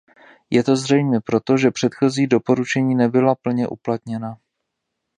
Je 0.51 0.63
to 0.63 0.75
zřejmě 0.75 1.19
proto, 1.19 1.57
že 1.57 1.71
předchozí 1.71 2.27
doporučení 2.27 2.95
nebyla 2.95 3.35
plně 3.35 3.67
uplatněna. 3.67 4.39